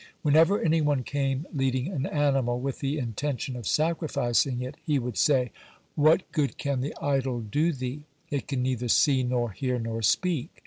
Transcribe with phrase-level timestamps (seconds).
[0.23, 5.15] Whenever any one came leading an animal with the intention of sacrificing it, he would
[5.15, 5.51] say:
[5.93, 8.05] "What good can the idol do thee?
[8.31, 10.49] It can neither see nor hear nor speak."